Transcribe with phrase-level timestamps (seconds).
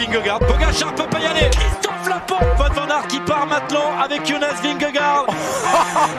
[0.00, 0.38] Vingegaard.
[0.38, 1.50] Pogacar peut pas y aller.
[1.50, 2.44] Christophe Laporte.
[2.56, 5.26] Van Van qui part maintenant avec Jonas Vingegaard.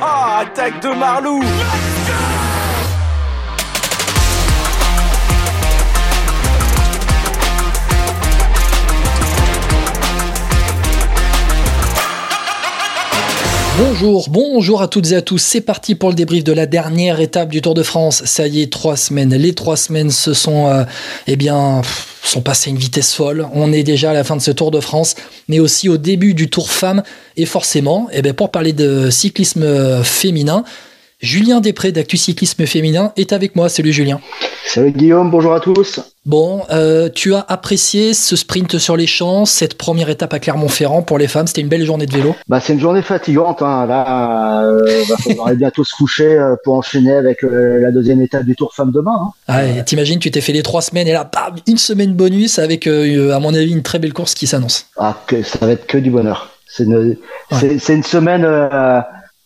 [0.39, 1.42] Attaque de Marlou.
[13.84, 15.40] Bonjour, bonjour à toutes et à tous.
[15.40, 18.22] C'est parti pour le débrief de la dernière étape du Tour de France.
[18.26, 19.34] Ça y est, trois semaines.
[19.34, 20.84] Les trois semaines se sont, euh,
[21.26, 21.81] eh bien,
[22.23, 23.48] sont passées à une vitesse folle.
[23.55, 25.16] On est déjà à la fin de ce Tour de France,
[25.48, 27.02] mais aussi au début du Tour Femmes.
[27.38, 30.63] Et forcément, eh bien, pour parler de cyclisme féminin,
[31.21, 33.70] Julien Després d'Actu Cyclisme Féminin est avec moi.
[33.70, 34.20] Salut Julien.
[34.66, 35.99] Salut Guillaume, bonjour à tous.
[36.25, 41.03] Bon, euh, tu as apprécié ce sprint sur les champs, cette première étape à Clermont-Ferrand
[41.03, 41.45] pour les femmes.
[41.45, 42.35] C'était une belle journée de vélo.
[42.47, 43.61] Bah, c'est une journée fatigante.
[43.61, 43.85] Hein.
[43.85, 45.03] Là, euh,
[45.45, 48.91] va bientôt se coucher euh, pour enchaîner avec euh, la deuxième étape du Tour Femmes
[48.91, 49.19] demain.
[49.22, 49.31] Hein.
[49.47, 52.88] Ah, t'imagines, tu t'es fait les trois semaines et là, bam, une semaine bonus avec,
[52.88, 54.88] à mon avis, une très belle course qui s'annonce.
[54.97, 56.49] Ah, que ça va être que du bonheur.
[56.67, 57.17] C'est une,
[57.59, 58.44] c'est, c'est une semaine,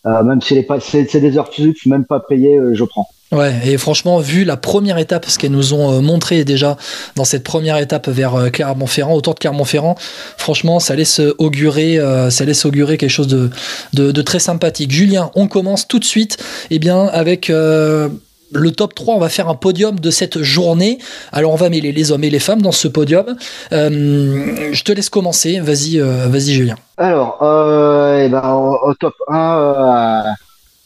[0.06, 3.08] euh, même si c'est, des heures sup, même pas payées, euh, je prends.
[3.32, 6.78] Ouais, et franchement, vu la première étape, ce qu'elles nous ont euh, montré déjà
[7.16, 9.96] dans cette première étape vers Clermont-Ferrand, autour de Clermont-Ferrand,
[10.38, 13.50] franchement, ça laisse augurer, ça laisse augurer quelque chose de,
[13.94, 14.92] de, de très sympathique.
[14.92, 16.38] Julien, on commence tout de suite,
[16.70, 18.10] eh bien, avec euh,
[18.56, 21.00] le top 3, on va faire un podium de cette journée.
[21.32, 23.36] Alors on va mêler les hommes et les femmes dans ce podium.
[23.72, 25.60] Euh, je te laisse commencer.
[25.60, 26.76] Vas-y, euh, vas-y Julien.
[26.98, 30.22] Alors, euh, eh ben, au, top 1, euh,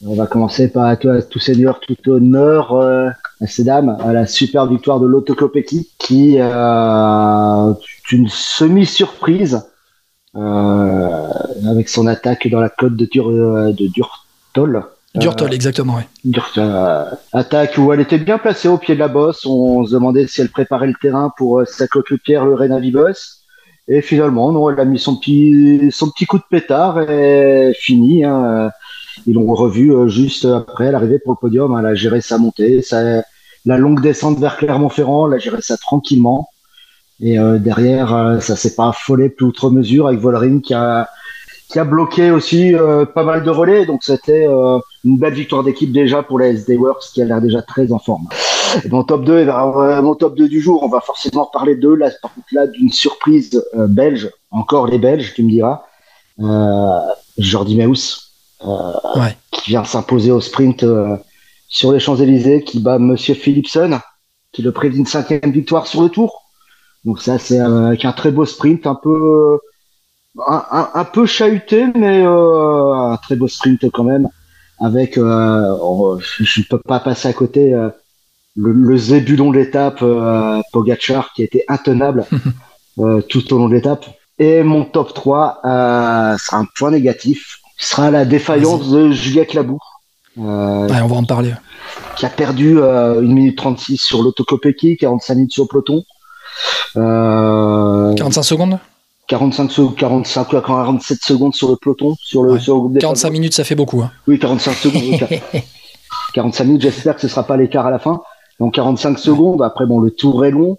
[0.06, 4.66] on va commencer par toi, tout seigneur, tout honneur à ces dames, à la super
[4.66, 6.42] victoire de Kopecky, qui est
[8.12, 9.62] une semi-surprise
[10.36, 14.84] avec son attaque dans la côte de, Dur, de Durtol.
[15.16, 16.08] Durtol, exactement, ouais.
[16.24, 19.46] Dur- euh, attaque où elle était bien placée au pied de la bosse.
[19.46, 23.44] On se demandait si elle préparait le terrain pour euh, sa coéquipière, le Renavi Boss.
[23.88, 28.24] Et finalement, non, elle a mis son petit, son petit coup de pétard et fini.
[28.24, 28.70] Hein.
[29.26, 31.76] Ils l'ont revu euh, juste après l'arrivée pour le podium.
[31.78, 33.24] Elle a géré sa montée, sa,
[33.66, 35.28] la longue descente vers Clermont-Ferrand.
[35.28, 36.50] Elle a géré ça tranquillement.
[37.20, 41.10] Et euh, derrière, euh, ça s'est pas affolé plus outre mesure avec Vollering qui a,
[41.70, 43.86] qui a bloqué aussi euh, pas mal de relais.
[43.86, 47.42] Donc c'était euh, une belle victoire d'équipe déjà pour la SD Works qui a l'air
[47.42, 48.28] déjà très en forme.
[48.84, 51.46] Et Mon top 2, eh ben, euh, mon top 2 du jour, on va forcément
[51.52, 51.96] parler d'eux.
[51.96, 55.84] Là, par contre, là, d'une surprise euh, belge, encore les Belges, tu me diras.
[56.40, 57.00] Euh,
[57.38, 58.32] Jordi Meus,
[58.66, 59.36] euh, Ouais.
[59.52, 61.18] qui vient s'imposer au sprint euh,
[61.68, 64.00] sur les Champs-Élysées, qui bat Monsieur Philipson,
[64.52, 66.44] qui le prédit une cinquième victoire sur le tour.
[67.06, 69.58] Donc ça, c'est euh, avec un très beau sprint, un peu, euh,
[70.48, 74.28] un, un, un peu chahuté, mais euh, un très beau sprint quand même.
[74.82, 77.90] Avec, euh, on- je ne peux pas passer à côté euh,
[78.56, 80.04] le, le zébulon de l'étape,
[80.72, 82.26] Pogachar, qui a été intenable
[83.30, 84.06] tout au long de l'étape.
[84.38, 90.02] Et mon top 3 euh, sera un point négatif, sera la défaillance de Juliette Labour.
[90.38, 91.54] Euh, Ouais, on va en parler.
[92.16, 96.04] qui a perdu euh, 1 minute 36 sur l'autocopéki, 45 minutes sur le peloton.
[96.96, 98.80] Euh, 45 secondes?
[99.30, 102.60] 45 secondes, 45 à 47 secondes sur le peloton, sur le, Ouais.
[102.60, 103.40] sur le groupe des 45 favoris.
[103.40, 104.02] minutes, ça fait beaucoup.
[104.02, 104.12] hein.
[104.28, 105.02] Oui, 45 secondes.
[105.04, 105.62] oui,
[106.34, 108.22] 45 minutes, j'espère que ce sera pas l'écart à la fin.
[108.60, 110.78] Donc 45 secondes, après bon, le tour est long,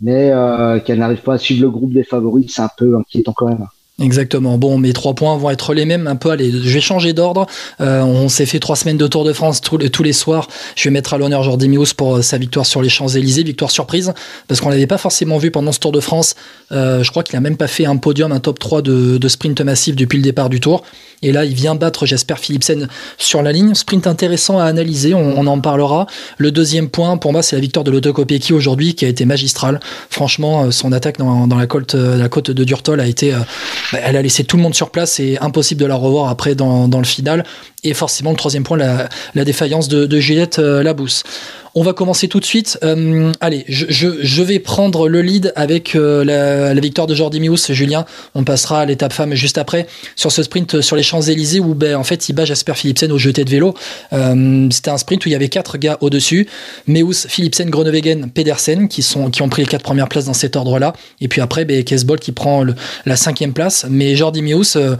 [0.00, 3.32] mais euh, qu'elle n'arrive pas à suivre le groupe des favoris, c'est un peu inquiétant
[3.36, 3.66] quand même.
[4.02, 4.58] Exactement.
[4.58, 6.30] Bon, mes trois points vont être les mêmes un peu.
[6.30, 7.46] Allez, je vais changer d'ordre.
[7.80, 10.48] Euh, on s'est fait trois semaines de Tour de France tous les, tous les soirs.
[10.74, 13.70] Je vais mettre à l'honneur Jordi Meus pour euh, sa victoire sur les Champs-Élysées, victoire
[13.70, 14.12] surprise,
[14.48, 16.34] parce qu'on l'avait pas forcément vu pendant ce Tour de France.
[16.72, 19.28] Euh, je crois qu'il a même pas fait un podium, un top 3 de, de
[19.28, 20.82] sprint massif depuis le départ du Tour.
[21.22, 23.74] Et là, il vient battre Jasper Philipsen sur la ligne.
[23.74, 26.08] Sprint intéressant à analyser, on, on en parlera.
[26.36, 29.24] Le deuxième point, pour moi, c'est la victoire de Lotto Kopecky aujourd'hui, qui a été
[29.24, 29.78] magistrale.
[30.10, 33.32] Franchement, euh, son attaque dans, dans la, côte, euh, la côte de Durtol a été...
[33.94, 36.56] bah, elle a laissé tout le monde sur place et impossible de la revoir après
[36.56, 37.44] dans, le final.
[37.84, 41.22] Et forcément, le troisième point, la, la défaillance de, de Juliette euh, Labousse.
[41.76, 42.78] On va commencer tout de suite.
[42.84, 48.04] Euh, allez, je, vais prendre le lead avec euh, la, victoire de Jordi Mius, Julien.
[48.34, 51.96] On passera à l'étape femme juste après sur ce sprint sur les Champs-Élysées où ben,
[51.96, 53.74] en fait il bat Jasper Philipsen au jeté de vélo.
[54.12, 56.46] Euh, C'était un sprint où il y avait quatre gars au-dessus.
[56.86, 60.92] Meus, Philipsen, Groenewegen, Pedersen qui, ont pris les quatre premières places dans cet ordre-là.
[61.20, 62.64] Et puis après, ben, qui prend
[63.06, 63.86] la cinquième place.
[63.88, 64.96] Mais Jordi Mius, euh,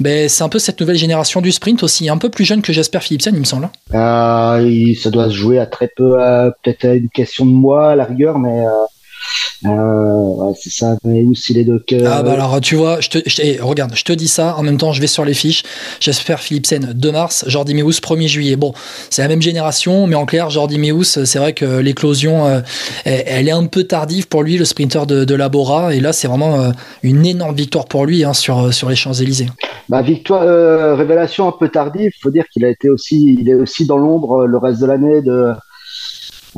[0.00, 2.72] ben, c'est un peu cette nouvelle génération du sprint aussi, un peu plus jeune que
[2.72, 3.68] Jasper Philipsen, il me semble.
[3.94, 7.90] Euh, il- ça doit se jouer à très peu, euh, peut-être une question de mois
[7.90, 8.70] à la rigueur, mais euh,
[9.66, 12.12] euh, Ouais, c'est ça, mais où s'il est de cœur.
[12.12, 14.62] Ah bah alors tu vois, je te, je, eh, regarde, je te dis ça, en
[14.62, 15.64] même temps je vais sur les fiches.
[16.00, 18.56] J'espère Philipsen 2 mars, Jordi Meus 1er juillet.
[18.56, 18.72] Bon,
[19.10, 22.62] c'est la même génération, mais en clair, Jordi Meus, c'est vrai que l'éclosion,
[23.04, 26.28] elle, est un peu tardive pour lui, le sprinter de, de Labora, et là c'est
[26.28, 26.72] vraiment
[27.02, 29.48] une énorme victoire pour lui hein, sur, sur les Champs-Élysées.
[29.88, 33.54] Bah victoire, euh, révélation un peu tardive, faut dire qu'il a été aussi, il est
[33.54, 35.52] aussi dans l'ombre le reste de l'année de,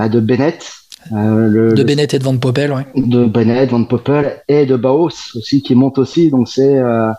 [0.09, 0.73] de Bennett.
[1.13, 2.87] Euh, le, de Bennett et de Van Poppel, ouais.
[2.95, 6.31] De Bennett, Van Poppel et de Baos aussi qui monte aussi.
[6.31, 7.11] Donc c'est euh,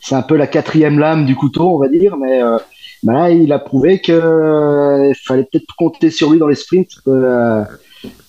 [0.00, 2.16] c'est un peu la quatrième lame du couteau, on va dire.
[2.16, 2.58] Mais euh,
[3.02, 6.54] bah là, il a prouvé que euh, il fallait peut-être compter sur lui dans les
[6.54, 6.92] sprints.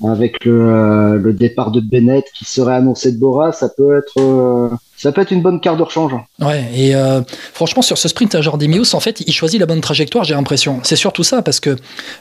[0.03, 5.12] Avec le, le, départ de Bennett qui serait annoncé de Bora, ça peut être ça
[5.12, 6.13] peut être une bonne carte de rechange.
[6.39, 7.21] Ouais, et euh,
[7.53, 10.79] franchement, sur ce sprint, Jordi Mius, en fait, il choisit la bonne trajectoire, j'ai l'impression.
[10.83, 11.75] C'est surtout ça, parce que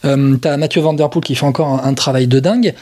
[0.04, 2.74] euh, tu as Mathieu Van Der Poel qui fait encore un travail de dingue.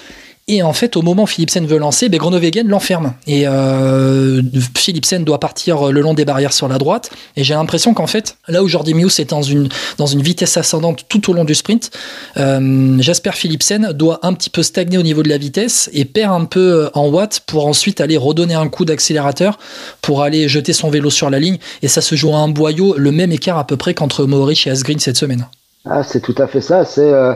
[0.46, 3.14] Et en fait, au moment où Philipsen veut lancer, ben Groenewegen l'enferme.
[3.26, 4.43] Et euh,
[4.76, 7.11] Philipsen doit partir le long des barrières sur la droite.
[7.37, 10.58] Et j'ai l'impression qu'en fait, là où Jordi Meus est dans une, dans une vitesse
[10.58, 11.91] ascendante tout au long du sprint,
[12.37, 16.35] euh, Jasper Philipsen doit un petit peu stagner au niveau de la vitesse et perd
[16.35, 19.58] un peu en watts pour ensuite aller redonner un coup d'accélérateur
[20.02, 21.56] pour aller jeter son vélo sur la ligne.
[21.81, 24.67] Et ça se joue à un boyau, le même écart à peu près qu'entre Mohoric
[24.67, 25.46] et Asgreen cette semaine.
[25.87, 26.85] Ah, c'est tout à fait ça.
[26.85, 27.00] C'est.
[27.00, 27.32] Euh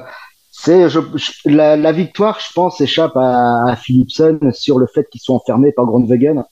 [0.60, 0.98] c'est je,
[1.44, 5.70] la, la, victoire, je pense, échappe à, à Philipson sur le fait qu'ils sont enfermés
[5.72, 6.42] par Grandwegen,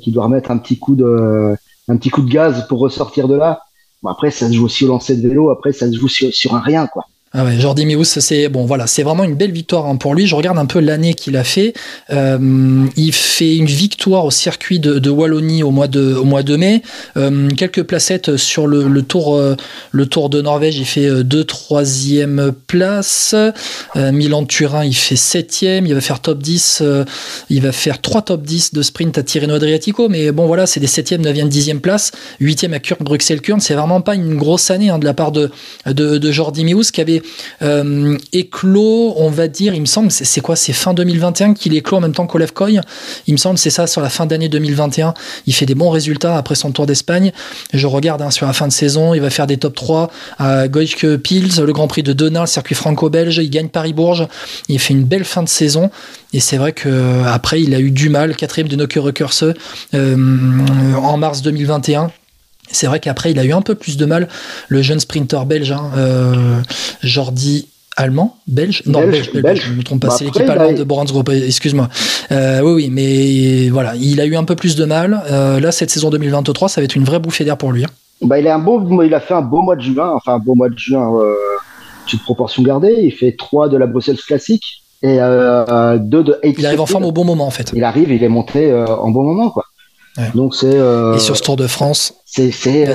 [0.00, 1.54] qui doit remettre un petit coup de
[1.88, 3.62] un petit coup de gaz pour ressortir de là.
[4.02, 5.50] Bon, après, ça se joue aussi au lancer de vélo.
[5.50, 7.04] Après, ça se joue sur, sur un rien, quoi.
[7.32, 10.28] Ah Jordi Meus, c'est bon, c'est vraiment une belle victoire hein, pour lui.
[10.28, 11.74] Je regarde un peu l'année qu'il a fait.
[12.10, 16.24] Euh, il fait une victoire au circuit de, Wallonie au mois de, au
[16.56, 16.82] mai.
[17.16, 19.56] Euh, quelques placettes sur le, le tour, euh,
[19.90, 20.78] le tour de Norvège.
[20.78, 23.34] Il fait deux troisième place.
[23.96, 25.84] Milan-Turin, il fait septième.
[25.84, 26.82] Il va faire top 10.
[27.50, 30.08] il va faire trois top 10 de sprint à Tirreno Adriatico.
[30.08, 32.12] Mais bon, voilà, c'est des septième, neuvième, dixième place.
[32.38, 33.60] Huitième à Kurk, Bruxelles-Kurn.
[33.60, 35.50] C'est vraiment pas une grosse année hein, de la part de
[36.30, 37.15] Jordi Meus qui avait
[37.62, 41.98] euh, éclos, on va dire, il me semble, c'est quoi C'est fin 2021 qu'il éclot
[41.98, 42.80] en même temps qu'Olef Koy.
[43.26, 45.14] Il me semble, c'est ça, sur la fin d'année 2021.
[45.46, 47.32] Il fait des bons résultats après son Tour d'Espagne.
[47.72, 50.68] Je regarde hein, sur la fin de saison, il va faire des top 3 à
[50.68, 53.38] Goyke Pils, le Grand Prix de Denain, le circuit franco-belge.
[53.38, 54.26] Il gagne Paris-Bourges.
[54.68, 55.90] Il fait une belle fin de saison.
[56.32, 59.44] Et c'est vrai que après, il a eu du mal, quatrième de Nokia Recurse
[59.94, 60.16] euh,
[60.96, 62.10] en mars 2021.
[62.70, 64.28] C'est vrai qu'après, il a eu un peu plus de mal,
[64.68, 66.60] le jeune sprinter belge, hein, euh,
[67.02, 70.74] Jordi allemand, belge, non belge, belge, belge, je me trompe pas, bah c'est l'équipe allemande
[70.74, 71.88] de Borans Group, excuse-moi.
[72.30, 75.22] Euh, oui, oui, mais voilà, il a eu un peu plus de mal.
[75.30, 77.84] Euh, là, cette saison 2023, ça va être une vraie bouffée d'air pour lui.
[77.84, 77.90] Hein.
[78.22, 80.38] Bah, il a un beau, il a fait un beau mois de juin, enfin un
[80.38, 81.34] beau mois de juin, euh,
[82.06, 82.96] toute proportion gardée.
[83.02, 86.38] Il fait 3 de la Bruxelles classique et 2 euh, de.
[86.44, 87.72] Il arrive en forme au bon moment en fait.
[87.74, 89.64] Il arrive, il est monté en bon moment quoi.
[90.16, 90.30] Ouais.
[90.34, 90.74] Donc c'est.
[90.74, 92.86] Euh, et sur ce Tour de France, c'est c'est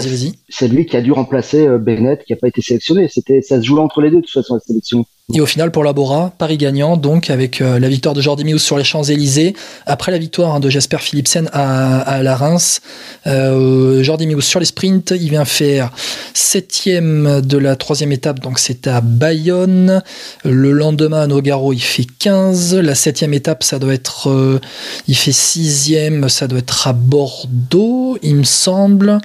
[0.50, 3.08] c'est lui qui a dû remplacer euh, Bennett qui a pas été sélectionné.
[3.08, 5.06] C'était ça se joue entre les deux de toute façon la sélection.
[5.34, 8.60] Et au final, pour Labora, Paris gagnant, donc avec euh, la victoire de Jordi Meus
[8.60, 9.56] sur les Champs-Élysées.
[9.86, 12.82] Après la victoire hein, de Jasper Philipsen à, la Reims,
[13.28, 15.92] euh, Jordi Meus sur les sprints, il vient faire
[16.34, 20.04] septième de la troisième étape, donc c'est à Bayonne.
[20.44, 22.76] Le lendemain à Nogaro, il fait 15.
[22.76, 24.60] La septième étape, ça doit être, euh,
[25.08, 29.20] il fait sixième, ça doit être à Bordeaux, il me semble.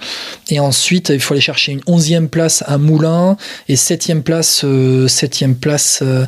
[0.51, 3.37] Et ensuite, il faut aller chercher une onzième place à Moulins
[3.69, 4.65] et septième place,
[5.09, 6.27] septième place euh,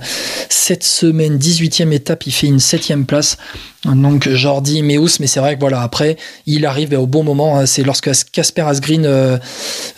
[0.49, 3.37] cette semaine, 18e étape, il fait une 7e place.
[3.85, 7.59] Donc Jordi Meus, mais c'est vrai que voilà, après, il arrive au bon moment.
[7.59, 9.39] Hein, c'est lorsque Casper Asgreen, euh,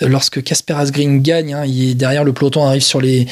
[0.00, 3.26] lorsque Casper Asgreen gagne, hein, il est derrière le peloton arrive sur les,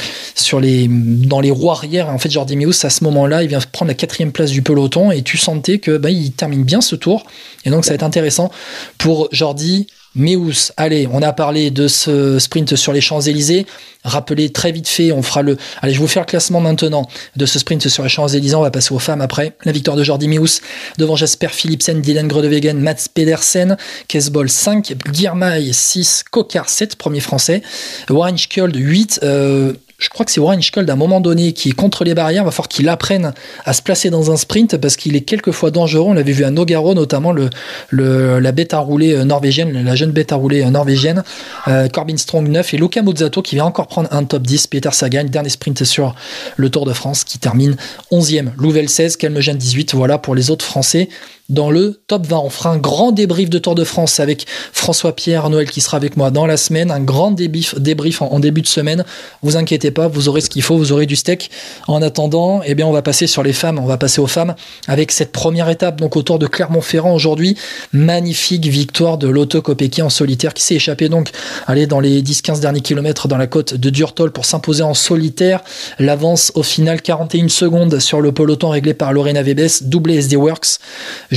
[0.89, 2.09] dans les roues arrière.
[2.09, 5.11] En fait, Jordi Meus, à ce moment-là, il vient prendre la quatrième place du peloton
[5.11, 7.25] et tu sentais que bah, il termine bien ce tour.
[7.65, 8.51] Et donc, ça va être intéressant
[8.97, 9.87] pour Jordi
[10.19, 13.67] Meus, allez, on a parlé de ce sprint sur les Champs-Élysées.
[14.05, 15.57] Rappelez très vite fait, on fera le.
[15.81, 18.57] Allez, je vais vous faire le classement maintenant de ce sprint sur les Champs-Élysées.
[18.57, 19.55] On va passer aux femmes après.
[19.65, 20.61] La victoire de Jordi Meus
[20.99, 23.77] devant Jasper Philipsen, Dylan Grodewegen, Mats Pedersen,
[24.09, 27.63] Kesbol 5, Girmay 6, Kokar 7, premier français,
[28.11, 29.21] Warren 8.
[29.23, 32.15] Euh, je crois que c'est Warren Scholl, à un moment donné, qui est contre les
[32.15, 32.45] barrières.
[32.45, 33.33] Va falloir qu'il apprenne
[33.65, 36.05] à se placer dans un sprint parce qu'il est quelquefois dangereux.
[36.07, 37.51] On l'avait vu à Nogaro, notamment le,
[37.91, 41.25] la bête à rouler norvégienne, la jeune bête à rouler norvégienne,
[41.67, 44.69] euh, Corbin Strong 9 et Luca Mozzato qui vient encore prendre un top 10.
[44.69, 46.15] Peter Sagan, dernier sprint sur
[46.57, 47.75] le Tour de France qui termine
[48.13, 48.51] 11e.
[48.57, 49.95] Louvel 16, Kelmegen 18.
[49.97, 51.09] Voilà pour les autres Français
[51.49, 52.39] dans le top 20.
[52.39, 55.97] On fera un grand débrief de Tour de France avec François Pierre Noël qui sera
[55.97, 56.91] avec moi dans la semaine.
[56.91, 59.05] Un grand débrief, en, début de semaine.
[59.43, 61.51] Vous inquiétez pas, vous aurez ce qu'il faut, vous aurez du steak.
[61.87, 64.55] En attendant, eh bien, on va passer sur les femmes, on va passer aux femmes
[64.89, 67.57] avec cette première étape, donc autour de Clermont-Ferrand aujourd'hui.
[67.93, 71.31] Magnifique victoire de Lotto Kopecky en solitaire qui s'est échappé donc,
[71.67, 75.63] aller dans les 10-15 derniers kilomètres dans la côte de Durtol pour s'imposer en solitaire.
[75.99, 80.79] L'avance au final 41 secondes sur le peloton réglé par Lorena Vebes, doublé SD Works,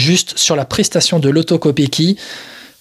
[0.01, 2.17] juste sur la prestation de Lotto Kopecky.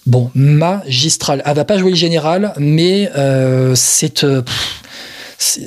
[0.07, 1.43] Bon, magistral.
[1.45, 4.41] Elle va pas jouer le général, mais euh, c'est, euh,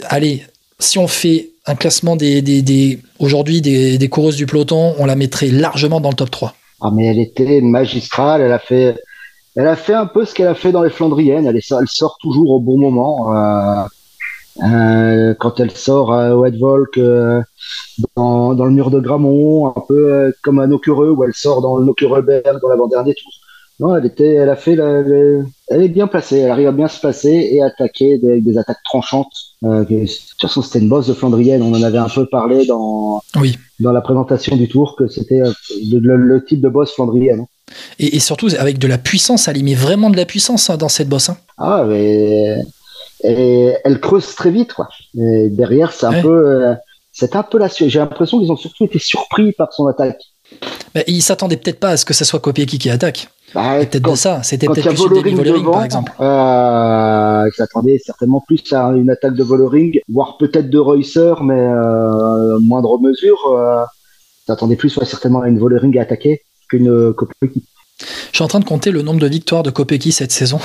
[0.08, 0.42] allez,
[0.80, 5.14] si on fait un classement des, des, aujourd'hui des, des, coureuses du peloton, on la
[5.14, 6.54] mettrait largement dans le top 3.
[6.80, 10.82] Ah mais elle était magistrale, elle a fait, un peu ce qu'elle a fait dans
[10.82, 11.46] les Flandriennes.
[11.46, 13.34] Elle, elle sort toujours au bon moment.
[13.34, 13.84] Euh,
[14.62, 16.56] euh, quand elle sort à White
[16.99, 17.42] euh,
[18.16, 21.61] dans, dans, le mur de Gramont, un peu euh, comme à Nocureux, où elle sort
[21.61, 23.32] dans le dans l'avant-dernier tour.
[23.80, 26.87] Non, elle était, elle a fait, la, elle est bien placée, elle arrive à bien
[26.87, 29.32] se placer et attaquer avec des attaques tranchantes.
[29.62, 33.20] De toute façon, c'était une bosse de Flandrienne, on en avait un peu parlé dans,
[33.34, 33.58] oui.
[33.80, 35.42] dans la présentation du tour, que c'était
[35.90, 37.40] le, le, type de boss flandrienne.
[37.40, 37.46] Hein.
[37.99, 40.76] Et, et, surtout avec de la puissance, elle y met vraiment de la puissance hein,
[40.76, 41.30] dans cette bosse.
[41.30, 41.37] Hein.
[41.58, 42.56] Ah, mais
[43.25, 44.88] et elle creuse très vite, quoi.
[45.19, 46.75] Et derrière, c'est un peu, euh,
[47.12, 47.69] c'est un peu la.
[47.69, 50.21] J'ai l'impression qu'ils ont surtout été surpris par son attaque.
[50.95, 53.28] Bah, ils s'attendaient peut-être pas à ce que ce soit Kopieki qui attaque.
[53.54, 54.43] Bah, peut-être de ça.
[54.43, 56.12] C'était peut-être plus Vollering devant, par exemple.
[56.21, 61.54] Euh, ils s'attendaient certainement plus à une attaque de Vollering, voire peut-être de Reusser, mais
[61.54, 63.38] euh, moindre mesure.
[63.47, 63.85] Euh,
[64.43, 67.64] ils s'attendaient plus ouais, certainement à une Vollering à attaquer qu'une Kopieki.
[68.32, 70.61] Je suis en train de compter le nombre de victoires de Kopecky cette saison.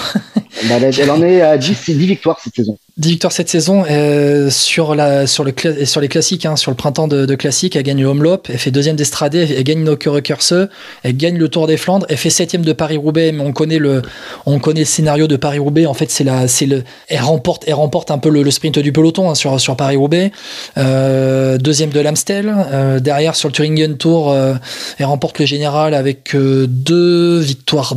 [0.68, 2.78] Bah, elle en est à 10, 10 victoires cette saison.
[3.00, 7.36] 10 victoires cette saison euh, sur, le, les classiques, hein, sur le printemps de, de
[7.36, 7.78] classique.
[7.78, 10.54] Elle gagne le Homelop, elle fait deuxième d'Estrade, elle gagne Nocureux-Curse,
[11.04, 14.02] elle gagne le Tour des Flandres, elle fait septième de Paris-Roubaix, mais on connaît le,
[14.84, 15.86] scénario de Paris-Roubaix.
[15.86, 16.14] En fait,
[17.08, 20.34] elle remporte, un peu le, sprint du peloton hein, sur, Paris-Roubaix.
[20.78, 22.54] Euh, deuxième de l'Amstel.
[22.74, 24.36] Euh, derrière, sur le Thuringen Tour,
[24.98, 27.96] elle remporte le général avec deux victoires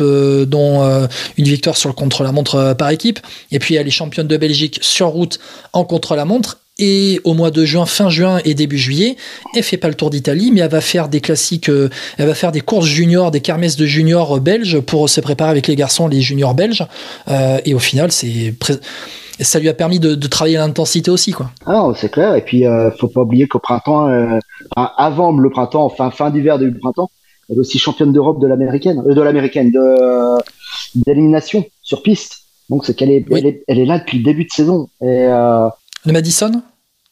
[0.00, 3.20] euh, dont une victoire sur le contre-la-montre par équipe.
[3.52, 5.38] Et puis, elle est championne de Belgique sur route
[5.72, 6.58] en contre-la-montre.
[6.80, 9.16] Et au mois de juin, fin juin et début juillet,
[9.54, 12.34] elle fait pas le tour d'Italie, mais elle va faire des classiques, euh, elle va
[12.34, 16.06] faire des courses juniors, des kermesses de juniors belges pour se préparer avec les garçons,
[16.06, 16.86] les juniors belges.
[17.28, 18.54] Euh, et au final, c'est
[19.40, 21.50] ça lui a permis de, de travailler l'intensité aussi, quoi.
[21.66, 22.34] Ah, c'est clair.
[22.34, 24.38] Et puis, euh, faut pas oublier qu'au printemps, euh,
[24.76, 27.10] avant le printemps, enfin fin d'hiver, début printemps,
[27.48, 30.38] elle est aussi championne d'Europe de l'américaine, euh, de l'américaine, de
[30.94, 32.38] d'élimination sur piste.
[32.68, 33.38] Donc c'est qu'elle est, Oui.
[33.40, 34.88] elle est, elle est là depuis le début de saison.
[35.00, 35.68] Et euh,
[36.04, 36.52] Le Madison?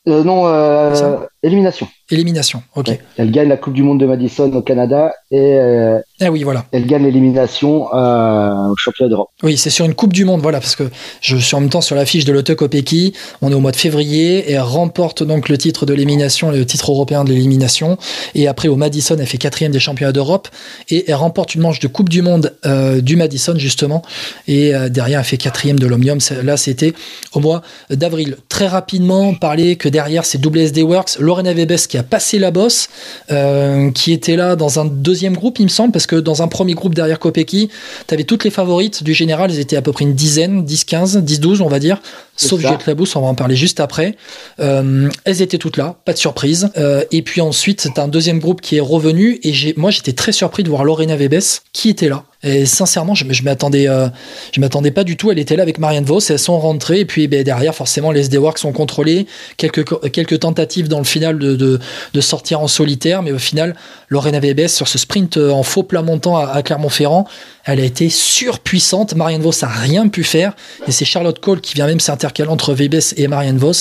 [0.09, 1.89] euh, non, euh, élimination.
[2.11, 2.89] Élimination, ok.
[2.89, 3.01] Ouais.
[3.17, 6.65] Elle gagne la Coupe du Monde de Madison au Canada et euh, Ah oui, voilà.
[6.71, 9.29] elle gagne l'élimination euh, au championnat d'Europe.
[9.43, 10.85] Oui, c'est sur une Coupe du Monde, voilà, parce que
[11.21, 13.13] je suis en même temps sur la fiche de Lotte Kopecky.
[13.43, 16.65] On est au mois de février et elle remporte donc le titre de l'élimination, le
[16.65, 17.99] titre européen de l'élimination.
[18.37, 20.47] Et après, au Madison, elle fait quatrième des championnats d'Europe
[20.89, 24.03] et elle remporte une manche de Coupe du Monde euh, du Madison, justement.
[24.47, 26.19] Et euh, derrière, elle fait quatrième de l'Omnium.
[26.45, 26.95] Là, c'était
[27.33, 28.37] au mois d'avril.
[28.49, 32.89] Très rapidement, parler que derrière, c'est WSD Works, Lorena Vebes qui a passé la bosse,
[33.31, 36.49] euh, qui était là dans un deuxième groupe, il me semble, parce que dans un
[36.49, 37.71] premier groupe derrière Kopecky,
[38.07, 40.85] tu avais toutes les favorites du général, elles étaient à peu près une dizaine, 10,
[40.85, 42.01] 15, 10, 12, on va dire,
[42.37, 42.61] sauf.
[42.61, 44.17] Juliette Labousse, on va en parler juste après.
[44.61, 46.71] Euh, elles étaient toutes là, pas de surprise.
[46.77, 50.13] Euh, et puis ensuite, t'as un deuxième groupe qui est revenu, et j'ai, moi j'étais
[50.13, 51.41] très surpris de voir Lorena Vebes
[51.73, 52.25] qui était là.
[52.43, 54.09] Et sincèrement, je, je m'attendais, euh,
[54.53, 55.33] je m'attendais pas du tout.
[55.33, 58.21] Elle était là avec Marianne Vos, elles sont rentrées, et puis ben, derrière, forcément, les
[58.21, 59.27] SD Works sont contrôlés.
[59.57, 61.81] Quelques, quelques tentatives dans le final de, de,
[62.13, 63.75] de sortir en solitaire, mais au final,
[64.09, 67.27] Lorena Vebes, sur ce sprint en faux plat montant à, à Clermont-Ferrand,
[67.65, 69.15] elle a été surpuissante.
[69.17, 70.55] Marianne Vos a rien pu faire.
[70.87, 72.01] Et c'est Charlotte Cole qui vient même
[72.49, 73.73] entre Vebes et Marianne Vos.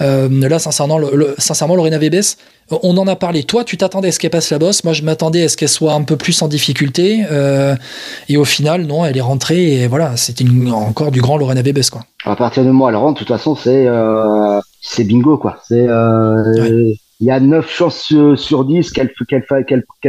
[0.00, 2.22] Euh, là, sincèrement, le, le- sincèrement, Lorena Vebes,
[2.82, 3.42] on en a parlé.
[3.44, 4.84] Toi, tu t'attendais à ce qu'elle passe la bosse.
[4.84, 7.24] Moi, je m'attendais à ce qu'elle soit un peu plus en difficulté.
[7.30, 7.74] Euh,
[8.28, 9.82] et au final, non, elle est rentrée.
[9.82, 12.02] Et voilà, c'était encore du grand Lorena Vebes, quoi.
[12.24, 15.58] À partir moment où elle rentre, de toute façon, c'est euh, c'est bingo quoi.
[15.68, 16.92] C'est euh,
[17.22, 19.08] il y a 9 chances sur, sur 10 qu'elle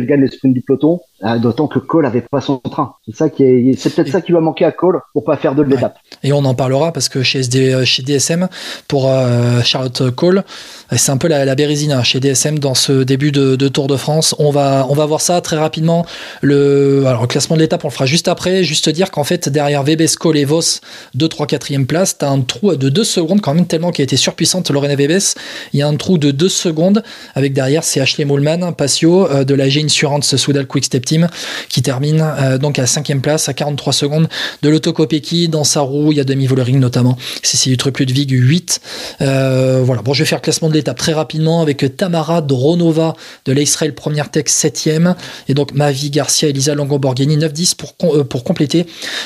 [0.08, 1.00] gagne le sprint du peloton.
[1.24, 2.96] Euh, D'autant que Cole avait pas son train.
[3.06, 5.54] C'est ça qui est, c'est peut-être ça qui va manquer à Cole pour pas faire
[5.54, 5.70] de Ouais.
[5.70, 5.96] l'étape.
[6.24, 8.50] Et on en parlera parce que chez, SD, euh, chez DSM,
[8.88, 13.04] pour euh, Charlotte Cole, euh, c'est un peu la, la bérésine chez DSM dans ce
[13.04, 14.36] début de, de Tour de France.
[14.40, 16.06] On va, on va voir ça très rapidement.
[16.42, 18.64] Le, alors, le classement de l'étape, on le fera juste après.
[18.64, 20.82] Juste dire qu'en fait, derrière Vebes, Cole et Vos,
[21.14, 24.04] 2, 3, 4e place, t'as un trou de 2 secondes quand même tellement qui a
[24.04, 25.22] été surpuissante, Lorena Vebes.
[25.74, 27.03] Il y a un trou de 2 secondes secondes.
[27.36, 31.28] Avec derrière, c'est Ashley Moulman, Passio de la G Insurance Soudal Quick Step Team
[31.70, 32.26] qui termine
[32.60, 34.28] donc à cinquième place à 43 secondes
[34.62, 35.50] de l'Autocopeki.
[35.50, 37.18] Dans sa roue, il y a Demi Vollering notamment.
[37.42, 38.82] C'est du truc Ludwig 8.
[39.20, 40.02] voilà.
[40.04, 43.14] Bon, je vais faire le classement de l'étape très rapidement avec Tamara Dronova
[43.46, 45.16] de l'Israël Première Tech 7ème
[45.48, 47.96] et donc Mavi Garcia, Elisa Longo-Borghini 9-10 pour,
[48.28, 48.86] pour compléter.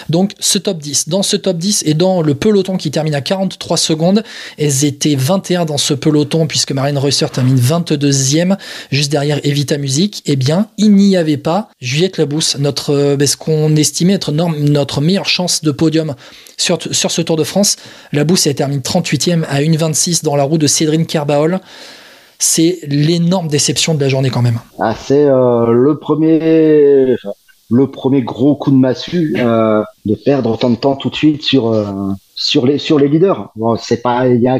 [0.09, 1.09] Donc ce top 10.
[1.09, 4.23] Dans ce top 10 et dans le peloton qui termine à 43 secondes,
[4.57, 8.57] elles étaient 21 dans ce peloton puisque Marine Reusser termine 22e
[8.91, 10.23] juste derrière Evita Music.
[10.25, 15.01] Eh bien, il n'y avait pas Juliette Labousse, notre, ben, ce qu'on estimait être notre
[15.01, 16.15] meilleure chance de podium
[16.57, 17.77] sur, sur ce Tour de France?
[18.11, 21.59] Labousse, elle termine 38e à 1,26 dans la roue de Cédrine Kerbaol
[22.39, 24.59] c'est l'énorme déception de la journée quand même.
[24.79, 27.15] Ah, c'est euh, le premier,
[27.69, 31.41] le premier gros coup de massue euh, de perdre autant de temps tout de suite
[31.43, 31.85] sur euh,
[32.35, 33.49] sur les sur les leaders.
[33.55, 34.59] Bon, c'est pas il y a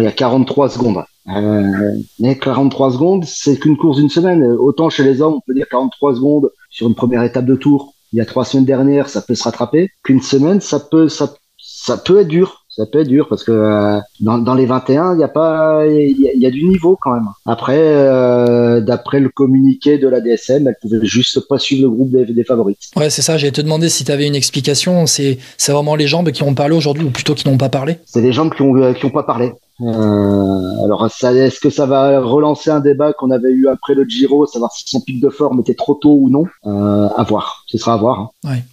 [0.00, 1.04] il y a 43 secondes.
[1.26, 4.42] mais 43 secondes, c'est qu'une course d'une semaine.
[4.44, 7.94] Autant chez les hommes, on peut dire 43 secondes sur une première étape de tour.
[8.12, 9.90] Il y a trois semaines dernières, ça peut se rattraper.
[10.02, 13.50] Qu'une semaine, ça peut ça ça peut être dur ça peut être dur parce que
[13.50, 17.12] euh, dans, dans, les 21, il y a pas, il y, a du niveau quand
[17.12, 17.26] même.
[17.46, 22.10] Après, euh, d'après le communiqué de la DSM, elle pouvait juste pas suivre le groupe
[22.10, 22.78] des, des favorites.
[22.94, 23.36] Ouais, c'est ça.
[23.36, 25.06] J'allais te demander si tu avais une explication.
[25.06, 27.98] C'est, c'est vraiment les jambes qui ont parlé aujourd'hui ou plutôt qui n'ont pas parlé?
[28.04, 29.52] C'est les jambes qui ont, euh, qui ont pas parlé.
[29.80, 34.04] Euh, alors, ça, est-ce que ça va relancer un débat qu'on avait eu après le
[34.04, 36.44] Giro, savoir si son pic de forme était trop tôt ou non?
[36.66, 37.64] Euh, À voir.
[37.66, 38.20] Ce sera à voir.
[38.20, 38.30] Hein.
[38.44, 38.64] Ouais.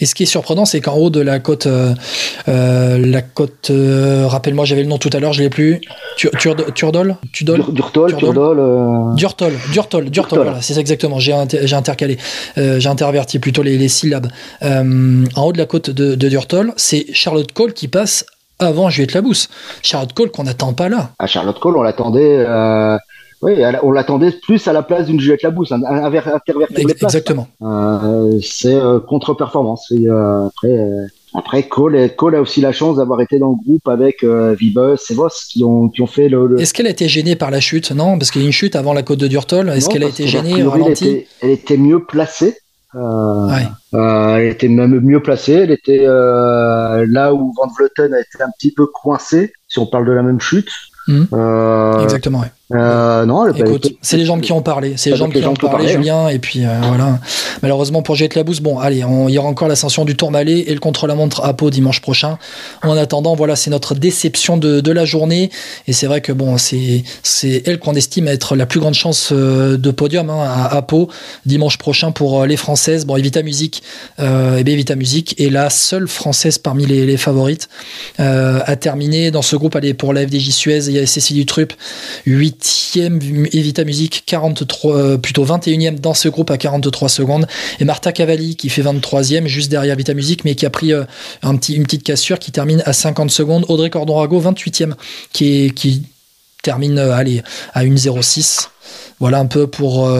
[0.00, 1.94] Et ce qui est surprenant, c'est qu'en haut de la côte, euh,
[2.48, 5.80] euh, la côte, euh, rappelle-moi, j'avais le nom tout à l'heure, je l'ai plus.
[6.16, 10.42] Turdol, Turdol, Durtol, Turdol, Durtol, Durtol, Durtol.
[10.42, 11.18] Voilà, c'est ça exactement.
[11.18, 12.18] J'ai intercalé,
[12.56, 14.28] j'ai interverti plutôt les, syllabes.
[14.62, 18.26] en haut de la côte de, de Durtol, c'est Charlotte Cole qui passe
[18.58, 19.48] avant Juliette Labousse.
[19.82, 21.10] Charlotte Cole qu'on n'attend pas là.
[21.18, 22.44] À Charlotte Cole, on l'attendait.
[23.42, 26.12] Oui, on l'attendait plus à la place d'une Juliette Labousse, un, un,
[26.76, 27.48] Exactement.
[27.62, 29.90] Euh, c'est euh, contre-performance.
[29.92, 33.88] Euh, après, euh, après Cole, Cole a aussi la chance d'avoir été dans le groupe
[33.88, 36.60] avec Vibus et Voss qui ont, qui ont fait le.
[36.60, 37.92] Est-ce qu'elle a été gênée par la chute?
[37.92, 39.70] Non, parce qu'il y a une chute avant la côte de Durtol.
[39.70, 42.58] Est-ce qu'elle a été gênée elle était, elle était mieux placée.
[42.92, 45.54] Elle était même mieux placée.
[45.54, 50.06] Elle était là où Van Vleuten a été un petit peu coincé, si on parle
[50.06, 50.68] de la même chute.
[51.08, 52.02] Mmh.
[52.02, 52.40] Exactement.
[52.40, 52.48] Ouais.
[52.72, 55.88] Euh, non, Écoute, c'est les gens qui ont parlé, c'est les gens qui ont parlé,
[55.88, 57.18] Julien, et puis euh, voilà.
[57.62, 60.78] Malheureusement pour Jet Labousse, bon, allez, il y aura encore l'ascension du Tourmalet et le
[60.78, 62.38] contre-la-montre à Pau dimanche prochain.
[62.82, 65.50] En attendant, voilà, c'est notre déception de, de, la journée,
[65.88, 69.30] et c'est vrai que bon, c'est c'est elle qu'on estime être la plus grande chance
[69.32, 71.08] euh, de podium hein, à, à, Pau
[71.46, 73.04] dimanche prochain pour euh, les Françaises.
[73.04, 73.82] Bon, Evita Music,
[74.20, 77.68] euh, et bien Evita Music est la seule Française parmi les, les favorites
[78.20, 79.74] euh, à terminer dans ce groupe.
[79.74, 81.72] Allez, pour la FDJ Suez, il y a Cécilie Trupp,
[82.26, 82.59] 8
[82.96, 87.46] e Evita Music, 43, euh, plutôt 21e dans ce groupe à 43 secondes.
[87.78, 91.04] Et Marta Cavalli qui fait 23e juste derrière Evita Music, mais qui a pris euh,
[91.42, 93.64] un petit, une petite cassure qui termine à 50 secondes.
[93.68, 94.94] Audrey Cordorago, 28e,
[95.32, 96.02] qui,
[96.62, 98.68] termine euh, à 1,06.
[99.18, 100.10] Voilà un peu pour.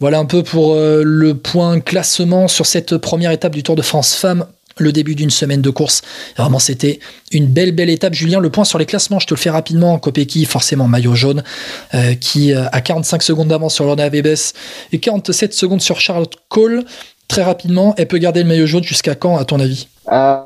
[0.00, 4.14] voilà un peu pour le point classement sur cette première étape du Tour de France
[4.14, 4.46] Femmes
[4.80, 6.02] le début d'une semaine de course.
[6.36, 7.00] Vraiment, c'était
[7.32, 8.14] une belle, belle étape.
[8.14, 9.98] Julien, le point sur les classements, je te le fais rapidement.
[9.98, 11.42] Kopecky, forcément maillot jaune,
[11.94, 14.36] euh, qui euh, a 45 secondes d'avance sur Lorna Vebes
[14.92, 16.84] et 47 secondes sur Charlotte Cole.
[17.28, 19.86] Très rapidement, elle peut garder le maillot jaune jusqu'à quand, à ton avis?
[20.10, 20.36] Euh,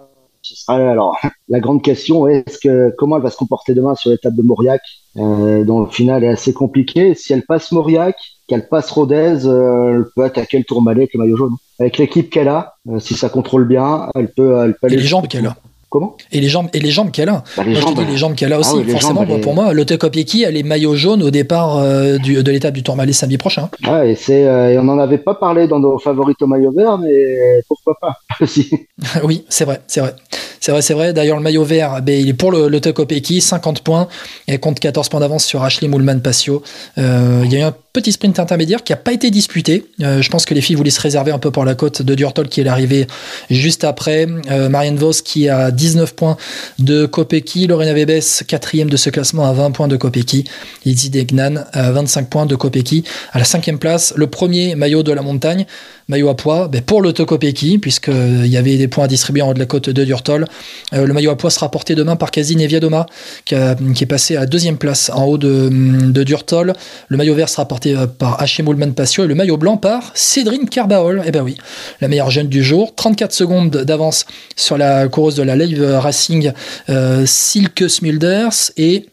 [0.69, 1.17] alors
[1.49, 4.43] la grande question est ce que comment elle va se comporter demain sur l'étape de
[4.43, 4.83] Mauriac,
[5.17, 7.15] dont le final est assez compliqué.
[7.15, 11.37] Si elle passe Mauriac, qu'elle passe Rodez, elle peut attaquer le Tourmalet avec le maillot
[11.37, 14.97] jaune avec l'équipe qu'elle a, euh, si ça contrôle bien, elle peut, elle peut aller.
[14.97, 15.57] Et les jambes qu'elle a.
[15.95, 17.45] Comment Et les jambes et les jambes qu'elle a.
[17.57, 18.75] Bah, les, jambes, les jambes qu'elle a aussi.
[18.85, 22.51] Ah forcément, pour moi, Lotte Kopieki, elle est maillot jaune au départ euh, du, de
[22.51, 23.71] l'étape du Tourmalet samedi prochain.
[23.85, 26.99] Ah, et c'est, euh, on n'en avait pas parlé dans nos favoris au maillot vert,
[26.99, 28.89] mais pourquoi pas aussi.
[29.23, 30.17] oui, c'est vrai, c'est vrai.
[30.59, 31.13] C'est vrai, c'est vrai.
[31.13, 34.09] D'ailleurs, le maillot vert, ben, il est pour le, le Kopecky, 50 points,
[34.49, 36.61] et compte 14 points d'avance sur Ashley Moulman-Passio.
[36.99, 39.87] Euh, il y a eu un petit sprint intermédiaire qui n'a pas été disputé.
[40.03, 42.15] Euh, je pense que les filles voulaient se réserver un peu pour la côte de
[42.17, 43.07] Durtol qui est arrivée
[43.51, 44.27] juste après.
[44.51, 46.37] Euh, Marianne Vos qui a 19 points
[46.81, 47.69] de Kopecky.
[47.69, 50.45] Lorena Vebes, quatrième de ce classement à 20 points de Kopecky.
[50.85, 53.05] Izzy Degnan à 25 points de Kopecky.
[53.33, 55.65] À la cinquième place, le premier maillot de la montagne.
[56.09, 59.51] Maillot à poids ben, pour le Tokopeki, puisqu'il y avait des points à distribuer en
[59.51, 60.47] haut de la côte de Durtol.
[60.93, 63.07] le maillot à poids sera porté demain par Kazine Eviadoma,
[63.45, 63.55] qui,
[63.95, 66.73] qui, est passé à deuxième place en haut de, de Durtol.
[67.09, 68.65] Le maillot vert sera porté par Hachem
[68.95, 71.23] Passio et le maillot blanc par Cédrine Carbaol.
[71.27, 71.57] Eh ben oui,
[72.01, 72.95] la meilleure jeune du jour.
[72.95, 76.53] 34 secondes d'avance sur la coureuse de la Live Racing
[76.89, 79.07] euh, Silke Smulders et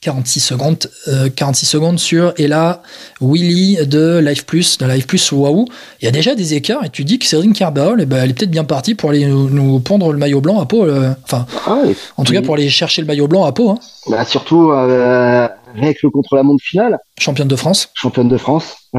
[0.00, 0.90] 46 secondes,
[1.34, 2.82] 46 euh, secondes sur Ella
[3.20, 5.66] Willy de Life Plus, de Life Plus Waouh.
[6.00, 8.30] Il y a déjà des écarts et tu dis que Céline Carbaol, eh ben, elle
[8.30, 10.84] est peut-être bien partie pour aller nous, pondre le maillot blanc à peau.
[10.84, 11.82] Euh, enfin, ah
[12.16, 13.70] en tout cas pour aller chercher le maillot blanc à peau.
[13.70, 13.78] Hein.
[14.08, 16.98] Bah, surtout avec le contre-la-montre finale.
[17.18, 17.90] Championne de France.
[17.94, 18.76] Championne de France.
[18.94, 18.98] Euh,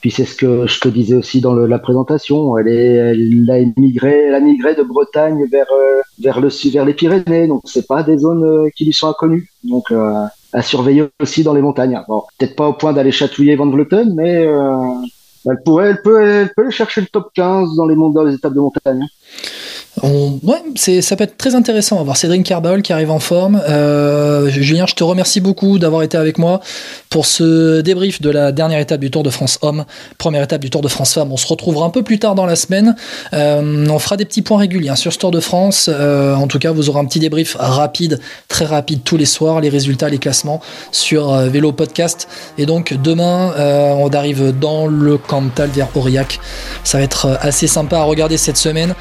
[0.00, 2.56] puis c'est ce que je te disais aussi dans la présentation.
[2.58, 6.84] Elle, est, elle a migré, elle a migré de Bretagne vers euh, vers le vers
[6.84, 7.46] les Pyrénées.
[7.46, 9.50] Donc c'est pas des zones euh, qui lui sont inconnues.
[9.64, 9.92] Donc
[10.52, 12.00] à surveiller aussi dans les montagnes.
[12.08, 14.46] Bon, peut-être pas au point d'aller chatouiller Van Vleuten, mais
[15.48, 18.54] elle pourrait, elle peut, elle peut chercher le top 15 dans les, dans les étapes
[18.54, 19.06] de montagne.
[20.02, 22.02] Ouais, ça peut être très intéressant.
[22.04, 23.62] voir Cédric qui arrive en forme.
[23.68, 26.60] Euh, Julien, je te remercie beaucoup d'avoir été avec moi
[27.08, 29.86] pour ce débrief de la dernière étape du Tour de France Homme,
[30.18, 31.32] première étape du Tour de France Femmes.
[31.32, 32.94] On se retrouvera un peu plus tard dans la semaine.
[33.32, 35.88] Euh, on fera des petits points réguliers hein, sur ce Tour de France.
[35.92, 39.60] Euh, en tout cas, vous aurez un petit débrief rapide, très rapide tous les soirs,
[39.60, 40.60] les résultats, les classements
[40.92, 42.28] sur Vélo Podcast.
[42.58, 43.54] Et donc demain,
[43.98, 46.38] on arrive dans le Cantal vers Aurillac.
[46.84, 48.94] Ça va être assez sympa à regarder cette semaine.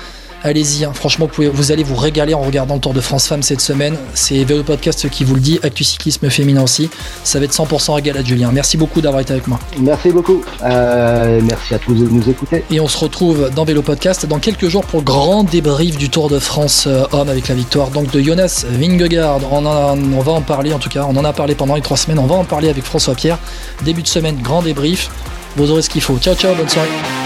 [0.46, 0.92] Allez-y, hein.
[0.94, 3.98] franchement, vous, allez vous régaler en regardant le Tour de France Femmes cette semaine.
[4.14, 6.88] C'est Vélo Podcast qui vous le dit, Actu Cyclisme Féminin aussi.
[7.24, 8.52] Ça va être 100% régal à Julien.
[8.54, 9.60] Merci beaucoup d'avoir été avec moi.
[9.80, 10.44] Merci beaucoup.
[10.64, 12.64] Euh, merci à tous de nous écouter.
[12.70, 16.12] Et on se retrouve dans Vélo Podcast dans quelques jours pour le grand débrief du
[16.12, 19.40] Tour de France euh, homme avec la victoire donc de Jonas Vingegaard.
[19.52, 21.08] On, on va en parler en tout cas.
[21.10, 22.20] On en a parlé pendant les trois semaines.
[22.20, 23.40] On va en parler avec François Pierre.
[23.84, 25.10] Début de semaine, grand débrief.
[25.56, 26.20] Vous aurez ce qu'il faut.
[26.20, 27.25] Ciao, ciao, bonne soirée.